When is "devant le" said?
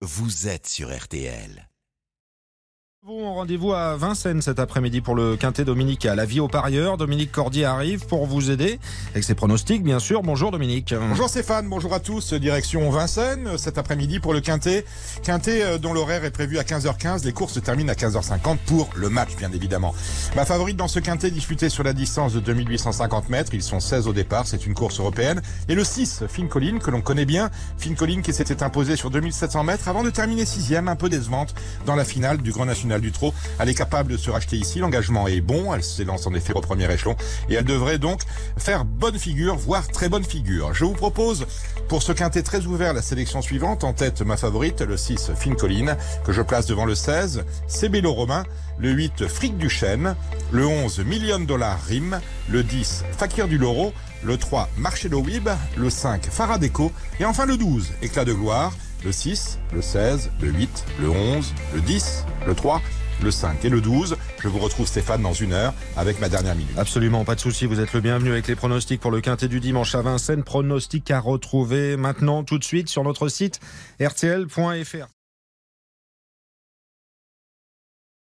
46.66-46.94